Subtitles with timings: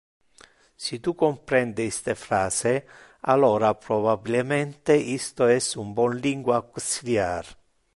[0.83, 2.73] Si tu comprende iste phrase,
[3.35, 7.45] alora probabilemente isto es un bon lingua auxiliar.